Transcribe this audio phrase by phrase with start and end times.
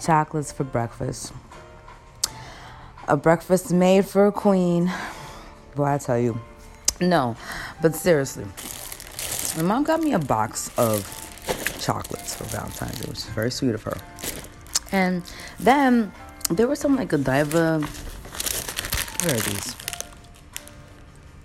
[0.00, 1.32] chocolates for breakfast.
[3.08, 4.90] A breakfast made for a queen.
[5.74, 6.40] Boy, I tell you.
[7.00, 7.36] No,
[7.80, 8.44] but seriously,
[9.56, 11.06] my mom got me a box of
[11.80, 13.96] chocolates for Valentine's Day, which is very sweet of her.
[14.92, 15.22] And
[15.58, 16.12] then
[16.50, 17.80] there was some like Godiva.
[19.22, 19.76] Where are these?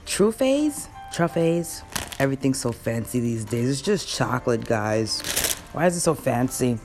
[0.06, 0.88] Truffes?
[1.14, 1.82] Truffes?
[2.20, 3.70] Everything's so fancy these days.
[3.70, 5.22] It's just chocolate, guys.
[5.74, 6.80] Why is it so fancy?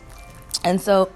[0.64, 1.11] And so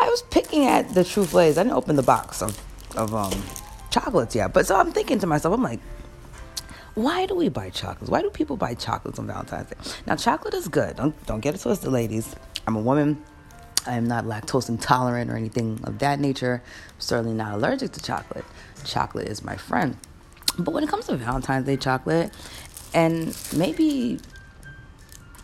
[0.00, 1.34] I was picking at the Truffes.
[1.34, 2.58] I didn't open the box of,
[2.96, 3.42] of um,
[3.90, 4.52] chocolates yet.
[4.52, 5.80] But so I'm thinking to myself, I'm like,
[6.94, 8.10] why do we buy chocolates?
[8.10, 9.76] Why do people buy chocolates on Valentine's Day?
[10.06, 10.96] Now, chocolate is good.
[10.96, 12.34] Don't don't get it twisted, ladies.
[12.66, 13.22] I'm a woman.
[13.86, 16.62] I am not lactose intolerant or anything of that nature.
[16.64, 18.44] I'm certainly not allergic to chocolate.
[18.84, 19.96] Chocolate is my friend.
[20.58, 22.32] But when it comes to Valentine's Day chocolate,
[22.92, 24.18] and maybe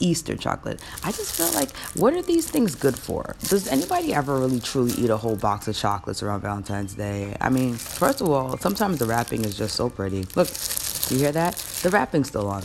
[0.00, 0.80] Easter chocolate.
[1.04, 3.36] I just feel like, what are these things good for?
[3.48, 7.36] Does anybody ever really truly eat a whole box of chocolates around Valentine's Day?
[7.40, 10.26] I mean, first of all, sometimes the wrapping is just so pretty.
[10.34, 10.48] Look,
[11.10, 11.56] you hear that?
[11.82, 12.64] The wrapping's still on.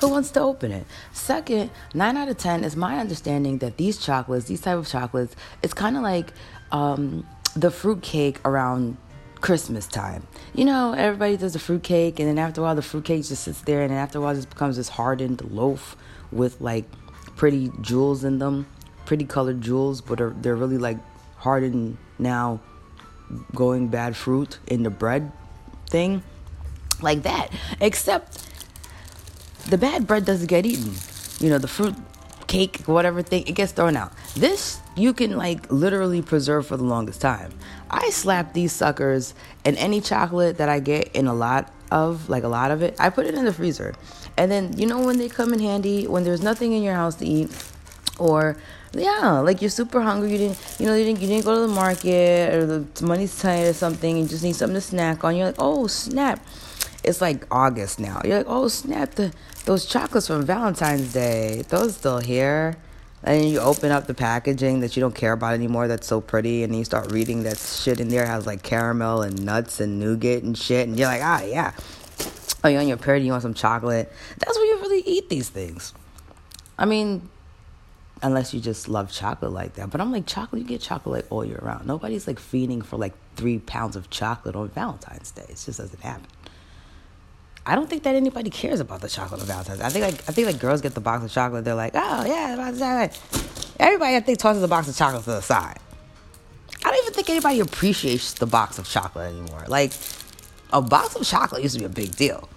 [0.00, 0.86] Who wants to open it?
[1.12, 5.34] Second, nine out of ten is my understanding that these chocolates, these type of chocolates,
[5.62, 6.32] it's kind of like
[6.70, 8.98] um, the fruit cake around
[9.40, 10.26] Christmas time.
[10.54, 13.24] You know, everybody does the fruit cake, and then after a while, the fruit cake
[13.24, 15.96] just sits there, and then after a while, it just becomes this hardened loaf
[16.32, 16.84] with like
[17.36, 18.66] pretty jewels in them,
[19.04, 20.98] pretty colored jewels, but are, they're really like
[21.36, 22.60] hardened now,
[23.54, 25.32] going bad fruit in the bread
[25.88, 26.22] thing
[27.02, 27.50] like that.
[27.80, 28.48] Except
[29.68, 30.94] the bad bread doesn't get eaten.
[31.38, 31.94] You know, the fruit
[32.46, 34.12] cake, whatever thing, it gets thrown out.
[34.34, 37.52] This you can like literally preserve for the longest time.
[37.90, 42.44] I slap these suckers and any chocolate that I get in a lot of, like
[42.44, 43.94] a lot of it, I put it in the freezer.
[44.36, 47.14] And then you know when they come in handy, when there's nothing in your house
[47.16, 47.50] to eat,
[48.18, 48.56] or
[48.92, 51.60] yeah, like you're super hungry, you didn't, you know, you didn't, you didn't go to
[51.62, 55.24] the market or the money's tight or something, and you just need something to snack
[55.24, 55.36] on.
[55.36, 56.44] You're like, oh snap,
[57.04, 58.20] it's like August now.
[58.24, 59.32] You're like, oh snap, the
[59.64, 62.76] those chocolates from Valentine's Day, those still here.
[63.22, 66.62] And you open up the packaging that you don't care about anymore that's so pretty,
[66.62, 70.42] and you start reading that shit in there has like caramel and nuts and nougat
[70.42, 71.72] and shit, and you're like, ah, yeah.
[72.62, 74.12] Oh, you're on your period, you want some chocolate.
[74.38, 75.92] That's where you really eat these things.
[76.78, 77.28] I mean,
[78.22, 79.90] unless you just love chocolate like that.
[79.90, 81.86] But I'm like, chocolate, you get chocolate like all year round.
[81.86, 85.46] Nobody's like feeding for like three pounds of chocolate on Valentine's Day.
[85.48, 86.26] It just doesn't happen.
[87.66, 89.80] I don't think that anybody cares about the chocolate on Valentine's.
[89.80, 91.64] I think like I think like girls get the box of chocolate.
[91.64, 93.76] They're like, oh yeah, box of chocolate.
[93.80, 95.78] Everybody I think tosses a box of chocolate to the side.
[96.84, 99.64] I don't even think anybody appreciates the box of chocolate anymore.
[99.66, 99.92] Like
[100.72, 102.48] a box of chocolate used to be a big deal.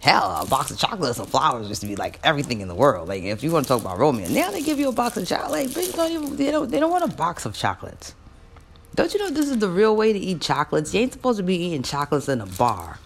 [0.00, 3.08] Hell, a box of chocolates and flowers used to be like everything in the world.
[3.08, 5.28] Like if you want to talk about romance, now they give you a box of
[5.28, 5.76] chocolate.
[5.76, 8.16] Like, don't even, they don't they don't want a box of chocolates.
[8.96, 10.92] Don't you know this is the real way to eat chocolates?
[10.92, 12.98] You ain't supposed to be eating chocolates in a bar.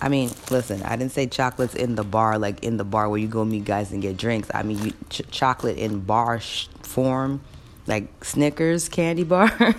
[0.00, 3.18] I mean, listen, I didn't say chocolates in the bar, like in the bar where
[3.18, 4.50] you go meet guys and get drinks.
[4.54, 7.40] I mean, you, ch- chocolate in bar sh- form,
[7.86, 9.50] like Snickers candy bar.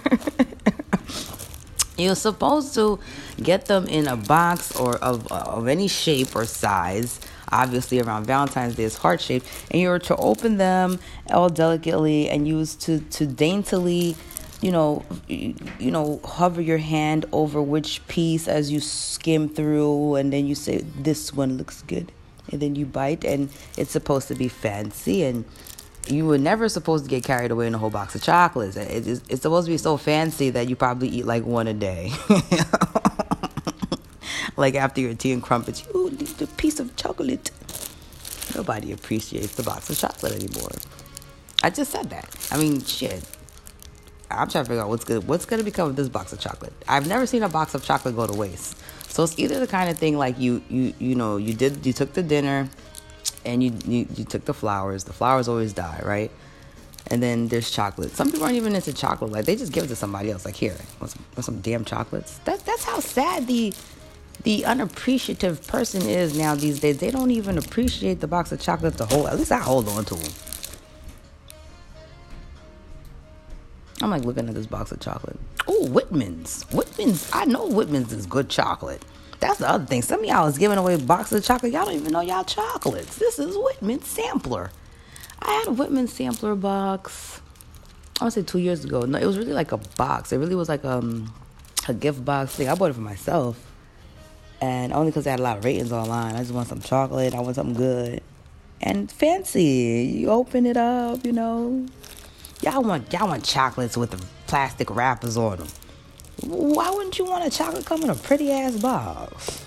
[1.97, 2.99] You're supposed to
[3.41, 7.19] get them in a box or of, of any shape or size.
[7.51, 10.99] Obviously, around Valentine's Day, it's heart shaped, and you're to open them
[11.31, 14.15] all delicately and use to to daintily
[14.61, 20.15] you know, you, you know, hover your hand over which piece as you skim through,
[20.15, 22.11] and then you say, This one looks good.
[22.51, 25.45] And then you bite, and it's supposed to be fancy, and
[26.07, 28.75] you were never supposed to get carried away in a whole box of chocolates.
[28.75, 31.73] It, it's, it's supposed to be so fancy that you probably eat like one a
[31.73, 32.11] day.
[34.57, 37.51] like after your tea and crumpets, you a piece of chocolate.
[38.55, 40.71] Nobody appreciates the box of chocolate anymore.
[41.61, 42.47] I just said that.
[42.51, 43.23] I mean, shit.
[44.31, 45.27] I'm trying to figure out what's good.
[45.27, 46.73] What's gonna become of this box of chocolate?
[46.87, 48.77] I've never seen a box of chocolate go to waste.
[49.07, 51.93] So it's either the kind of thing like you you you know you did you
[51.93, 52.69] took the dinner,
[53.45, 55.03] and you you, you took the flowers.
[55.03, 56.31] The flowers always die, right?
[57.07, 58.11] And then there's chocolate.
[58.11, 59.31] Some people aren't even into chocolate.
[59.31, 60.45] Like they just give it to somebody else.
[60.45, 62.39] Like here, want some, want some damn chocolates.
[62.45, 63.73] That's that's how sad the
[64.43, 66.99] the unappreciative person is now these days.
[66.99, 69.27] They don't even appreciate the box of chocolate to hold.
[69.27, 70.31] At least I hold on to them.
[74.01, 75.37] I'm like looking at this box of chocolate.
[75.67, 76.63] Oh, Whitman's.
[76.71, 77.29] Whitman's.
[77.33, 79.03] I know Whitman's is good chocolate.
[79.39, 80.01] That's the other thing.
[80.01, 81.71] Some of y'all is giving away boxes of chocolate.
[81.71, 83.17] Y'all don't even know y'all chocolates.
[83.17, 84.71] This is Whitman's sampler.
[85.41, 87.41] I had a Whitman sampler box.
[88.19, 89.01] I want to say two years ago.
[89.01, 90.33] No, it was really like a box.
[90.33, 91.33] It really was like um
[91.87, 92.67] a gift box thing.
[92.67, 93.57] I bought it for myself,
[94.61, 96.35] and only because I had a lot of ratings online.
[96.35, 97.33] I just want some chocolate.
[97.33, 98.21] I want something good
[98.81, 100.11] and fancy.
[100.13, 101.87] You open it up, you know
[102.61, 105.67] Y'all want y'all want chocolates with the plastic wrappers on them.
[106.43, 109.63] Why wouldn't you want a chocolate come in a pretty ass box?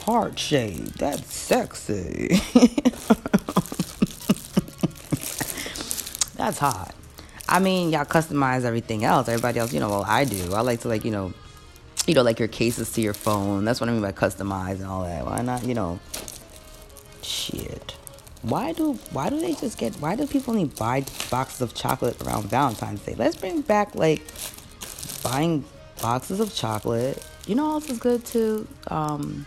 [0.00, 0.94] Heart shape.
[0.94, 2.28] That's sexy.
[6.36, 6.94] That's hot.
[7.48, 9.28] I mean, y'all customize everything else.
[9.28, 10.52] Everybody else, you know, well, I do.
[10.52, 11.32] I like to like, you know,
[12.06, 13.64] you know, like your cases to your phone.
[13.64, 15.24] That's what I mean by customize and all that.
[15.24, 15.98] Why not, you know?
[18.48, 22.22] Why do why do they just get why do people only buy boxes of chocolate
[22.22, 23.16] around Valentine's Day?
[23.18, 24.22] Let's bring back like
[25.24, 25.64] buying
[26.00, 27.26] boxes of chocolate.
[27.48, 28.68] You know else is good too?
[28.86, 29.46] Um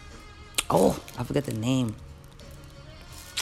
[0.70, 1.96] oh, I forget the name.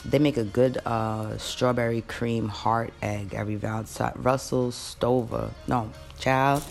[0.05, 4.13] They make a good uh, strawberry cream heart egg every Valentine.
[4.15, 5.49] Russell Stover.
[5.67, 6.63] No, child.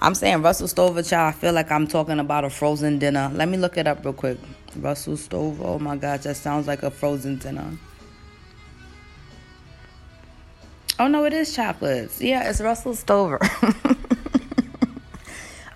[0.00, 1.34] I'm saying Russell Stover, child.
[1.34, 3.30] I feel like I'm talking about a frozen dinner.
[3.32, 4.38] Let me look it up real quick.
[4.74, 5.62] Russell Stover.
[5.62, 7.78] Oh my gosh, that sounds like a frozen dinner.
[11.02, 12.20] Oh no, it is chocolates.
[12.20, 13.40] Yeah, it's Russell Stover.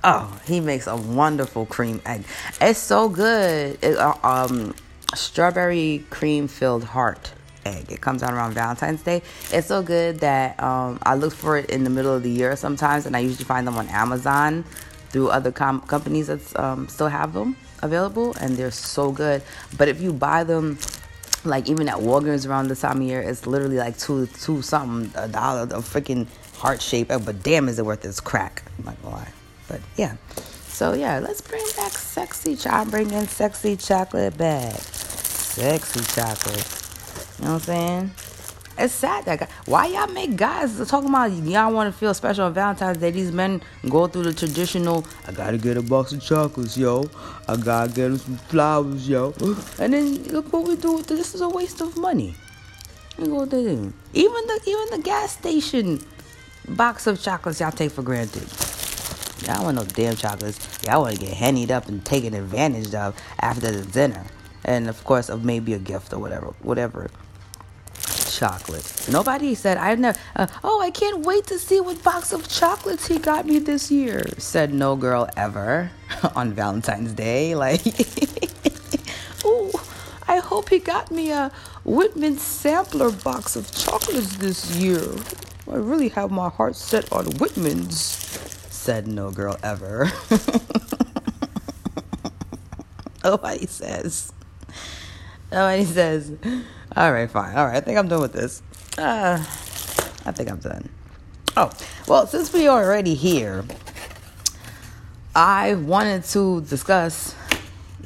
[0.04, 2.22] oh, he makes a wonderful cream egg.
[2.60, 3.76] It's so good.
[3.82, 4.72] It, uh, um,
[5.16, 7.32] strawberry cream filled heart
[7.64, 7.90] egg.
[7.90, 9.20] It comes out around Valentine's Day.
[9.50, 12.54] It's so good that um, I look for it in the middle of the year
[12.54, 14.64] sometimes, and I usually find them on Amazon
[15.08, 19.42] through other com- companies that um, still have them available, and they're so good.
[19.76, 20.78] But if you buy them,
[21.48, 25.12] like even at Walgreens around this time of year, it's literally like two two something
[25.20, 26.26] a dollar, a freaking
[26.56, 27.10] heart shape.
[27.10, 28.62] Uh, but damn, is it worth its crack?
[28.78, 29.32] I'm not gonna lie.
[29.68, 30.16] But yeah.
[30.68, 32.58] So yeah, let's bring back sexy.
[32.68, 34.74] I'm bringing sexy chocolate back.
[34.74, 36.82] Sexy chocolate.
[37.38, 38.10] You know what I'm saying?
[38.78, 42.52] It's sad that why y'all make guys talking about y'all want to feel special on
[42.52, 43.10] Valentine's Day.
[43.10, 45.06] These men go through the traditional.
[45.26, 47.08] I gotta get a box of chocolates, yo.
[47.48, 49.32] I gotta get them some flowers, yo.
[49.78, 51.02] And then look what we do.
[51.02, 52.34] This is a waste of money.
[53.16, 53.92] Look what they do.
[54.12, 56.00] Even the even the gas station
[56.68, 58.46] box of chocolates y'all take for granted.
[59.46, 60.84] Y'all want no damn chocolates.
[60.84, 64.24] Y'all want to get hennied up and taken advantage of after the dinner,
[64.64, 67.08] and of course of maybe a gift or whatever, whatever.
[68.36, 69.08] Chocolate.
[69.10, 70.18] Nobody said I never.
[70.34, 73.90] Uh, oh, I can't wait to see what box of chocolates he got me this
[73.90, 74.26] year.
[74.36, 75.90] Said no girl ever
[76.34, 77.54] on Valentine's Day.
[77.54, 77.80] Like,
[79.44, 79.70] oh,
[80.28, 81.50] I hope he got me a
[81.84, 85.02] Whitman sampler box of chocolates this year.
[85.70, 88.00] I really have my heart set on Whitman's
[88.70, 90.12] said no girl ever.
[93.24, 94.32] Nobody says.
[95.50, 96.32] Nobody says.
[96.96, 97.56] All right, fine.
[97.56, 98.62] All right, I think I'm done with this.
[98.98, 99.38] Uh,
[100.24, 100.88] I think I'm done.
[101.56, 101.70] Oh,
[102.08, 103.64] well, since we are already here,
[105.34, 107.34] I wanted to discuss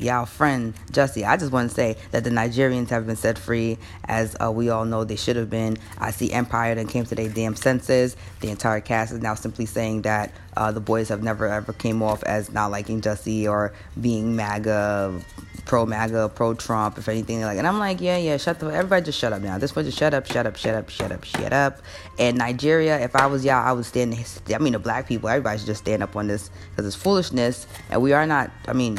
[0.00, 1.26] y'all friend Jussie.
[1.26, 4.70] I just want to say that the Nigerians have been set free, as uh, we
[4.70, 5.78] all know they should have been.
[5.98, 8.16] I see Empire that came to their damn senses.
[8.40, 12.02] The entire cast is now simply saying that uh, the boys have never ever came
[12.02, 15.20] off as not liking Jussie or being MAGA,
[15.64, 17.58] pro MAGA, pro Trump, if anything like.
[17.58, 18.66] And I'm like, yeah, yeah, shut the.
[18.66, 19.58] Everybody just shut up now.
[19.58, 21.80] This point, just shut up, shut up, shut up, shut up, shut up.
[22.18, 24.14] And Nigeria, if I was y'all, I would stand.
[24.52, 27.66] I mean, the black people, everybody should just stand up on this because it's foolishness,
[27.90, 28.50] and we are not.
[28.66, 28.98] I mean,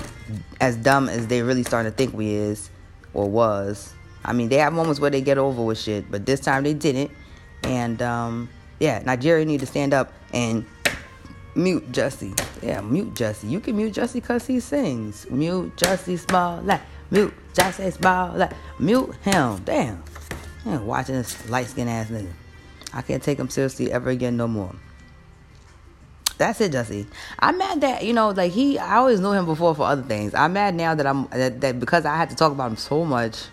[0.60, 2.70] as dumb as they really starting to think we is
[3.14, 3.94] or was.
[4.24, 6.74] I mean, they have moments where they get over with shit, but this time they
[6.74, 7.12] didn't.
[7.64, 8.50] And um,
[8.80, 10.66] yeah, Nigeria need to stand up and
[11.56, 12.34] mute Jesse.
[12.62, 13.48] Yeah, mute Jesse.
[13.48, 15.30] You can mute Jussie because he sings.
[15.30, 16.82] Mute Jussie Smollett.
[17.10, 18.54] Mute Jussie Smollett.
[18.80, 19.62] Mute him.
[19.66, 20.04] Damn.
[20.66, 22.32] Yeah, watching this light skinned ass nigga.
[22.94, 24.76] I can't take him seriously ever again no more.
[26.38, 27.06] That's it, Jesse.
[27.40, 28.80] I'm mad that you know, like he.
[28.80, 30.34] I always knew him before for other things.
[30.34, 33.06] I'm mad now that I'm that, that because I had to talk about him so
[33.06, 33.44] much.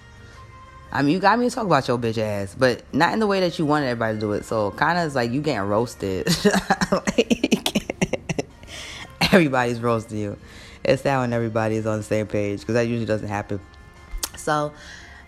[0.91, 3.27] I mean, you got me to talk about your bitch ass, but not in the
[3.27, 4.47] way that you wanted everybody to do it.
[4.47, 6.29] So kind of like you getting roasted.
[6.91, 7.58] like,
[9.33, 10.39] everybody's roasting you.
[10.85, 13.61] It's that when everybody is on the same page because that usually doesn't happen.
[14.37, 14.73] So,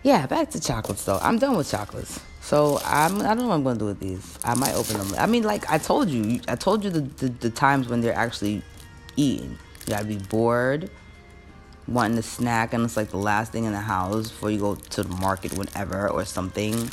[0.03, 1.19] yeah, back to chocolates though.
[1.21, 2.19] I'm done with chocolates.
[2.41, 4.39] So I'm I don't know what I'm gonna do with these.
[4.43, 5.13] I might open them.
[5.17, 8.15] I mean, like I told you, I told you the the, the times when they're
[8.15, 8.63] actually
[9.15, 9.57] eating.
[9.85, 10.89] You gotta be bored
[11.87, 14.75] wanting a snack and it's like the last thing in the house before you go
[14.75, 16.89] to the market, whatever, or something.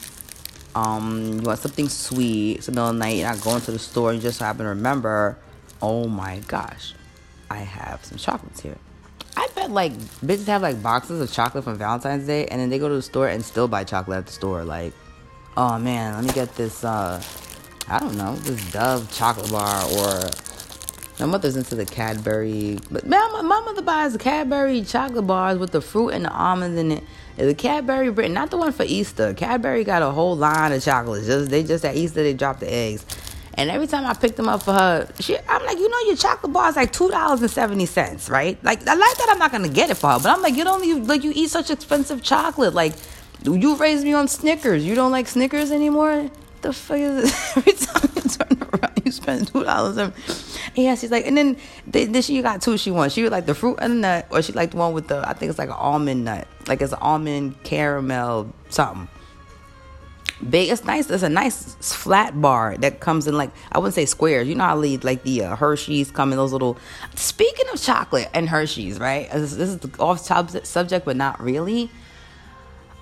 [0.74, 3.72] Um, you want something sweet, it's the middle of the night, you're not going to
[3.72, 5.36] the store, and you just happen to remember,
[5.82, 6.94] oh my gosh,
[7.50, 8.76] I have some chocolates here.
[9.36, 12.78] I bet like bitches have like boxes of chocolate from Valentine's Day and then they
[12.78, 14.64] go to the store and still buy chocolate at the store.
[14.64, 14.92] Like,
[15.56, 17.22] oh man, let me get this uh
[17.88, 20.30] I don't know, this Dove chocolate bar or
[21.18, 25.58] my mother's into the Cadbury, but man, my, my mother buys the Cadbury chocolate bars
[25.58, 27.04] with the fruit and the almonds in it.
[27.36, 29.34] The Cadbury Britain, not the one for Easter.
[29.34, 31.26] Cadbury got a whole line of chocolates.
[31.26, 33.04] Just they just at Easter they drop the eggs,
[33.58, 36.14] And every time I picked them up for her, she, I'm like, you know, your
[36.14, 38.56] chocolate bar is like two dollars and seventy cents, right?
[38.62, 39.26] Like, I like that.
[39.30, 41.32] I'm not gonna get it for her, but I'm like, you don't, you like, you
[41.34, 42.72] eat such expensive chocolate.
[42.72, 42.94] Like,
[43.42, 44.86] you raised me on Snickers.
[44.86, 46.30] You don't like Snickers anymore.
[46.62, 47.56] The fuck is this?
[47.56, 49.96] Every time you turn around, you spend two dollars.
[49.96, 50.12] And
[50.76, 52.78] yeah, she's like, and then then she got two.
[52.78, 53.16] She wants.
[53.16, 55.28] She would like the fruit and the nut, or she like the one with the.
[55.28, 59.08] I think it's like an almond nut, like it's an almond caramel something
[60.48, 60.70] big.
[60.70, 61.10] It's nice.
[61.10, 64.48] It's a nice flat bar that comes in like I wouldn't say squares.
[64.48, 66.78] You know I how like the uh, Hershey's come in those little.
[67.14, 69.30] Speaking of chocolate and Hershey's, right?
[69.30, 71.90] This, this is off topic subject, but not really.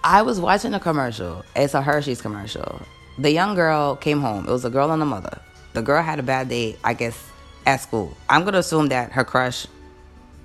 [0.05, 1.45] I was watching a commercial.
[1.55, 2.81] It's a Hershey's commercial.
[3.19, 4.47] The young girl came home.
[4.47, 5.41] It was a girl and a mother.
[5.73, 7.31] The girl had a bad day, I guess,
[7.67, 8.17] at school.
[8.29, 9.67] I'm gonna assume that her crush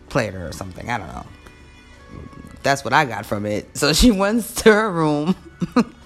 [0.09, 0.89] played her or something.
[0.89, 1.25] I don't know.
[2.63, 3.77] That's what I got from it.
[3.77, 5.35] So she went to her room.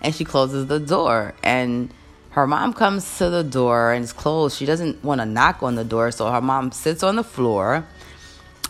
[0.00, 1.92] and she closes the door and
[2.30, 4.56] her mom comes to the door and it's closed.
[4.56, 7.84] She doesn't want to knock on the door, so her mom sits on the floor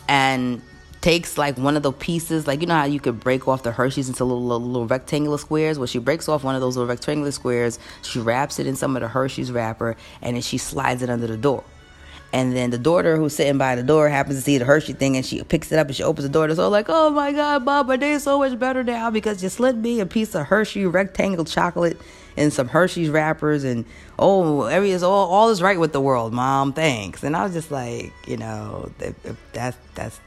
[0.07, 0.61] and
[1.01, 3.71] takes like one of the pieces, like you know how you could break off the
[3.71, 5.77] Hershey's into little, little, little rectangular squares.
[5.77, 8.95] Well, she breaks off one of those little rectangular squares, she wraps it in some
[8.95, 11.63] of the Hershey's wrapper, and then she slides it under the door.
[12.33, 15.17] And then the daughter who's sitting by the door happens to see the Hershey thing
[15.17, 16.45] and she picks it up and she opens the door.
[16.45, 19.09] And it's all like, oh my God, Bob, my day is so much better now
[19.09, 21.99] because you slid me a piece of Hershey rectangle chocolate
[22.37, 23.65] and some Hershey's wrappers.
[23.65, 23.83] And
[24.17, 26.71] oh, every all, all is right with the world, mom.
[26.71, 27.23] Thanks.
[27.23, 28.89] And I was just like, you know,
[29.51, 30.19] that's, that's,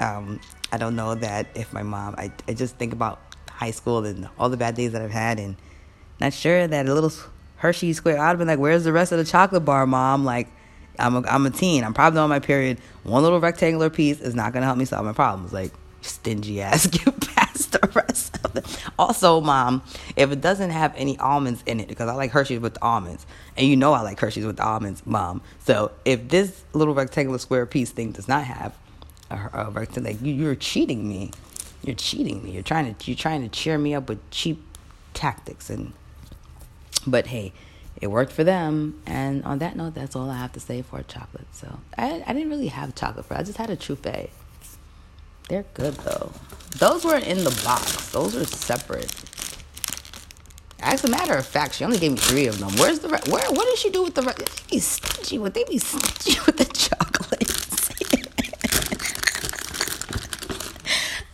[0.00, 0.40] um,
[0.72, 4.28] I don't know that if my mom, I, I just think about high school and
[4.36, 5.54] all the bad days that I've had and
[6.20, 7.12] not sure that a little
[7.56, 10.24] Hershey square, I'd have been like, where's the rest of the chocolate bar, mom?
[10.24, 10.48] Like,
[10.98, 11.84] I'm a, I'm a teen.
[11.84, 12.78] I'm probably on my period.
[13.02, 15.52] One little rectangular piece is not going to help me solve my problems.
[15.52, 15.72] Like,
[16.02, 18.84] stingy ass, get past the rest of it.
[18.98, 19.82] Also, mom,
[20.16, 23.26] if it doesn't have any almonds in it, because I like Hershey's with the almonds,
[23.56, 25.42] and you know I like Hershey's with the almonds, mom.
[25.60, 28.76] So if this little rectangular square piece thing does not have
[29.30, 31.30] a, a rectangle, like you, you're cheating me.
[31.82, 32.52] You're cheating me.
[32.52, 34.62] You're trying to you're trying to cheer me up with cheap
[35.14, 35.92] tactics and.
[37.04, 37.52] But hey,
[38.00, 39.00] it worked for them.
[39.06, 41.46] And on that note, that's all I have to say for chocolate.
[41.52, 43.34] So I, I didn't really have chocolate for.
[43.34, 44.30] I just had a truffle.
[45.48, 46.32] They're good though.
[46.78, 48.10] Those weren't in the box.
[48.10, 49.12] Those are separate.
[50.80, 52.70] As a matter of fact, she only gave me three of them.
[52.76, 53.48] Where's the re- where?
[53.50, 54.38] What did she do with the rest?
[54.38, 55.54] They be stingy with.
[55.54, 57.72] They be stingy with the chocolates.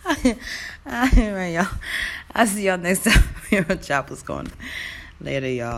[0.87, 1.67] All right, y'all.
[2.35, 3.23] I'll see y'all next time.
[3.51, 4.51] Your is going
[5.21, 5.77] later, y'all.